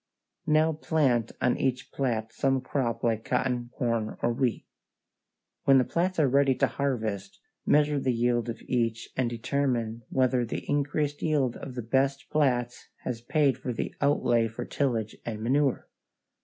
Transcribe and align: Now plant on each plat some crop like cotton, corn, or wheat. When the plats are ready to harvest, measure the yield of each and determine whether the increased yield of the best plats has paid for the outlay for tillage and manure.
Now 0.47 0.73
plant 0.73 1.31
on 1.41 1.57
each 1.59 1.91
plat 1.91 2.33
some 2.33 2.59
crop 2.59 3.03
like 3.03 3.23
cotton, 3.23 3.69
corn, 3.77 4.17
or 4.23 4.33
wheat. 4.33 4.65
When 5.65 5.77
the 5.77 5.83
plats 5.83 6.19
are 6.19 6.27
ready 6.27 6.55
to 6.55 6.65
harvest, 6.65 7.39
measure 7.67 7.99
the 7.99 8.11
yield 8.11 8.49
of 8.49 8.63
each 8.63 9.09
and 9.15 9.29
determine 9.29 10.01
whether 10.09 10.43
the 10.43 10.67
increased 10.67 11.21
yield 11.21 11.55
of 11.55 11.75
the 11.75 11.83
best 11.83 12.31
plats 12.31 12.87
has 13.03 13.21
paid 13.21 13.59
for 13.59 13.71
the 13.73 13.93
outlay 14.01 14.47
for 14.47 14.65
tillage 14.65 15.15
and 15.23 15.43
manure. 15.43 15.87